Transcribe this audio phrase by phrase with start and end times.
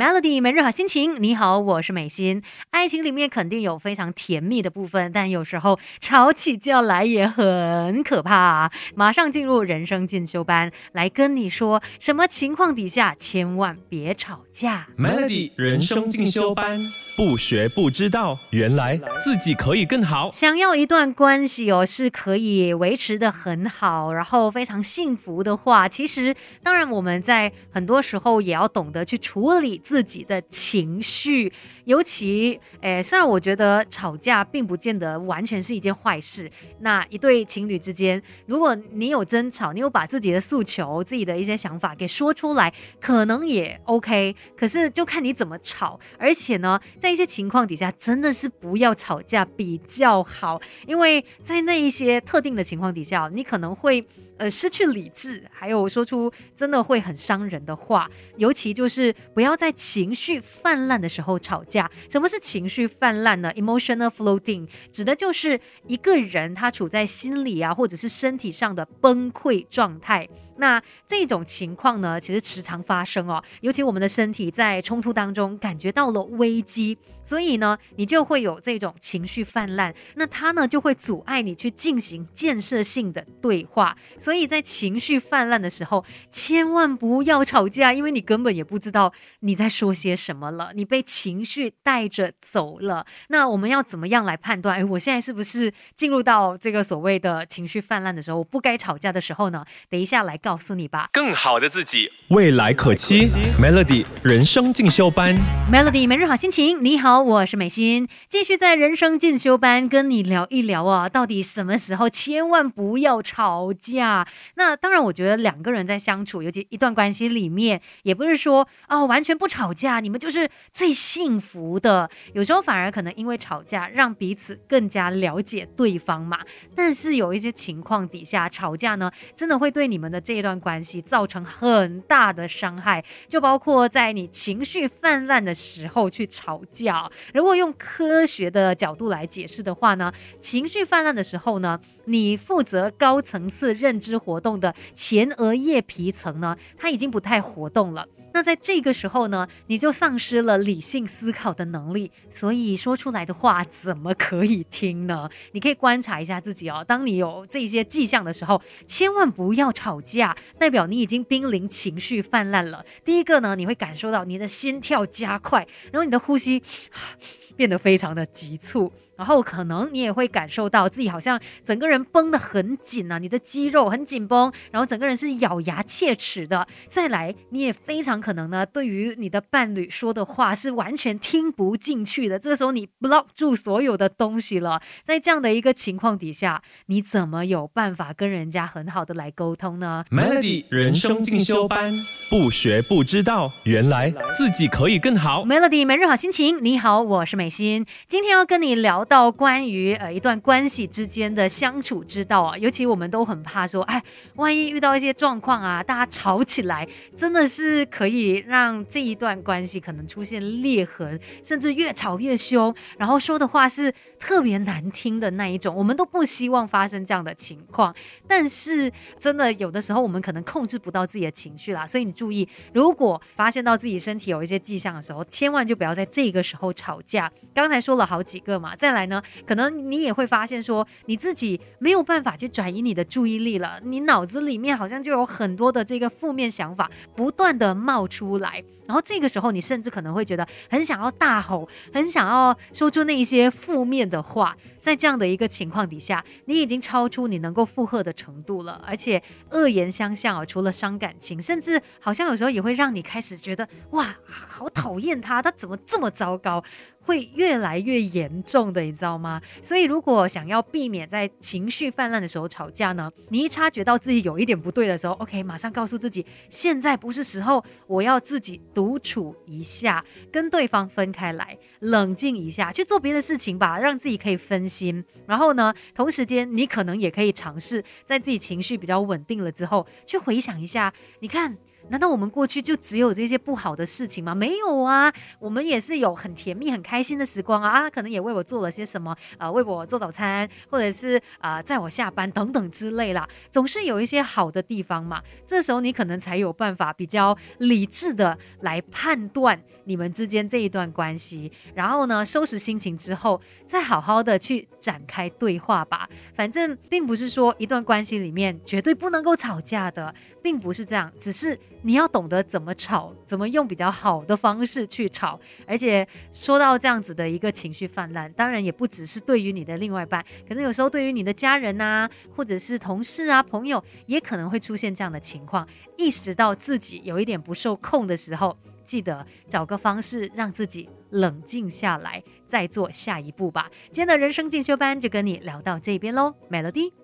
[0.00, 1.22] Melody 每日好心情。
[1.22, 2.42] 你好，我是美心。
[2.70, 8.72] 爱情里面肯定有非常甜蜜的部分，但有时候吵起架来也很可怕。
[8.94, 14.86] 马上进入人生进修班，来跟你说什么情况底下千万别吵架。
[14.96, 16.78] Melody 人生进修班，
[17.16, 20.30] 不学不知道，原来自己可以更好。
[20.32, 31.52] 想要一段关系哦，是可以维持的很好，然后非常幸福的话，其实当然我们在很多时候也要懂得去处理自己的情绪，
[31.84, 36.50] 尤其诶，虽然我觉得吵架并不见得完全是一件坏事。
[36.80, 44.34] 那一对情侣之间，如果你有争吵，你有把自己的诉求、自己的一些想法给说出来，可能也 OK。
[44.56, 54.06] 可是就看你怎么吵，而且呢，在那些情况底下，真的是不要吵架比较好，因为在那一些特定的情况底下，你可能会。
[54.40, 61.90] 呃，失去理智，还有说出真的会很伤人的话，尤其就是不要在情绪泛滥的时候吵架。
[62.08, 70.26] 什么是情绪泛滥呢？Emotional floating 指的就是一个人他处在心理啊，或者是身体上的崩溃状态。
[70.56, 73.44] 那这种情况呢，其实时常发生哦。
[73.60, 76.89] 尤其我们的身体在冲突当中感觉到了危机，
[77.24, 79.94] 所以呢，你就会有这种情绪泛滥。
[80.16, 83.96] 那它呢，就会阻碍你去进行建设性的对话。
[84.18, 93.06] 所以在情绪泛滥的时候，千万不要吵架，因为你根本也不知道你在说些什么了，你被情绪带着走了。
[93.28, 94.76] 那我们要怎么样来判断？
[94.76, 98.36] 哎，我现在是不是进入到这个所谓的情绪泛滥的时候？
[98.36, 99.64] 我不该吵架的时候呢？
[99.88, 100.50] 等一下来告。
[100.50, 103.30] 告诉你吧，更好的自己，未来可期。
[103.62, 105.32] Melody 人生进修班
[105.72, 106.79] ，Melody 每日好心情。
[106.82, 114.26] 你好，我是美心，继续在人生进修班跟你聊一聊啊，到底什么时候千万不要吵架？
[114.54, 122.08] 那当然，我觉得两个人在相处，尤其一段关系里面，也不是说哦完全不吵架，你们就是最幸福的。
[122.32, 126.38] 有时候反而可能因为吵架，让彼此更加了解对方嘛。
[126.74, 137.10] 但是有一些情况底下，吵架呢，真的会对你们的这一段关系造成很大的伤害，就包括在你情绪泛滥的时候去吵脚。
[137.34, 148.06] 如果用科学的角度来解释的话呢，情绪泛滥的时候呢，你负责高层次认知活动的前额叶皮层呢，它已经不太活动了。
[148.32, 155.28] 那在这个时候呢，你就丧失了理性思考的能力，所以说出来的话怎么可以听呢？
[155.52, 162.84] 你可以观察一下自己哦，当你有这些迹象的时候，千万不要吵架，代表你已经濒临情绪泛滥了。
[163.04, 166.62] 第一个呢，你会感受到你的心跳加快，然后你的呼吸
[167.56, 168.92] 变得非常的急促。
[169.20, 176.66] 然后可能你也会感受到自己好像整个人绷得很紧啊，你的肌肉很紧绷，然后整个人是咬牙切齿的。
[176.88, 182.38] 再来，你也非常可能呢，对于你的伴侣说的话是完全听不进去的。
[182.38, 191.92] 这个时候你 block 住所有的东西了，在这样的一个情况底下，你怎么有办法跟人家很好的来沟通呢？Melody 人生进修班，
[192.30, 194.08] 不学不知道，原来
[194.38, 195.44] 自己可以更好。
[195.44, 199.04] Melody 每日好心情，你好，我是美心，今天要跟你聊。
[199.04, 204.00] 到关于呃一段关系之间的相处之道啊，尤其我们都很怕说，哎，
[204.36, 206.86] 万一遇到一些状况啊，大家吵起来，
[207.16, 217.92] 真的是可以让这一段关系可能出现裂痕，甚至越吵越凶，然后说的话是特别难听的那一种，我们都不希望发生这样的情况。
[218.28, 227.30] 但是真的有的时候我们可能控制不到自己的情绪啦，所以你注意，如果发现到自己身体有一些迹象的时候，千万就不要在这个时候吵架。
[227.52, 229.00] 刚才说了好几个嘛，再来。
[229.10, 256.64] 呢，可能你也会发现说，你自己没有办法去转移你的注意力了，你脑子里面好像就有很多的这个负面想法不断的冒出来，然后这个时候你甚至可能会觉得很想要大吼，很想要说出那一些负面的话，在这样的一个情况底下，你已经超出你能够负荷的程度了，而且恶言相向啊，除了伤感情，甚至好像有时候也会让你开始觉得哇，好讨厌他，他怎么这么糟糕。
[257.10, 259.42] 会越来越严重的，你知道吗？
[259.60, 275.04] 所以如果想要避免在情绪泛滥的时候吵架呢，你一察觉到自己有一点不对的时候，OK，马上告诉自己，现在不是时候，我要自己独处一下，跟对方分开来，冷静一下，去做别的事情吧，让自己可以分心。
[275.26, 281.58] 然后呢，同时间你可能也可以尝试在自己情绪比较稳定了之后，去回想一下，你看。
[281.90, 284.34] 难道我们过去就只有这些不好的事情吗？
[284.34, 287.70] 没有啊，我们也是有很甜蜜、很开心的时光啊。
[287.70, 295.20] 啊可能也为我做了些什么，呃，为我做早餐，或者是啊在我下班等等之类啦，总是有一些好的地方嘛。
[295.44, 306.08] 这时候你可能才有办法比较理智的来判断你们之间这一段关系，然后呢，收拾心情之后，再好好的去展开对话吧。
[306.34, 315.38] 反正并不是说一段关系里面绝对不能够吵架的，并不是这样，只是你要懂得怎么吵，怎么用比较好的方式去吵。
[315.66, 325.66] 而且说到这样子的一个情绪泛滥，当然也不只是对于你的另外一半，可能有时候对于你的家人呐，或者是同事啊、朋友，也可能会出现这样的情况。
[325.96, 333.70] 意识到自己有一点不受控的时候，记得找个方式让自己冷静下来，再做下一步吧。
[333.90, 336.99] 今天的人生进修班就跟你聊到这边喽，Melody。